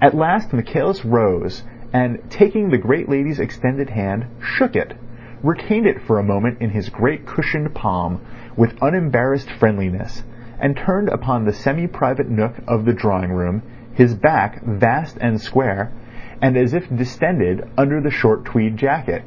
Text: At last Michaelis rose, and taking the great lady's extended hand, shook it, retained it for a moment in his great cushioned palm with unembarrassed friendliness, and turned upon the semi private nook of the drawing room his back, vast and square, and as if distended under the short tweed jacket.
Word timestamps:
At 0.00 0.14
last 0.16 0.54
Michaelis 0.54 1.04
rose, 1.04 1.62
and 1.92 2.20
taking 2.30 2.70
the 2.70 2.78
great 2.78 3.06
lady's 3.06 3.38
extended 3.38 3.90
hand, 3.90 4.24
shook 4.40 4.74
it, 4.74 4.94
retained 5.42 5.84
it 5.86 6.00
for 6.00 6.18
a 6.18 6.22
moment 6.22 6.56
in 6.62 6.70
his 6.70 6.88
great 6.88 7.26
cushioned 7.26 7.74
palm 7.74 8.22
with 8.56 8.80
unembarrassed 8.82 9.50
friendliness, 9.52 10.24
and 10.58 10.74
turned 10.74 11.10
upon 11.10 11.44
the 11.44 11.52
semi 11.52 11.86
private 11.86 12.30
nook 12.30 12.54
of 12.66 12.86
the 12.86 12.94
drawing 12.94 13.32
room 13.32 13.60
his 13.92 14.14
back, 14.14 14.62
vast 14.64 15.18
and 15.20 15.38
square, 15.38 15.90
and 16.40 16.56
as 16.56 16.72
if 16.72 16.88
distended 16.88 17.68
under 17.76 18.00
the 18.00 18.10
short 18.10 18.46
tweed 18.46 18.78
jacket. 18.78 19.20